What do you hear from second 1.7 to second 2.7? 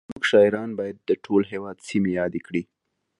سیمې یادې کړي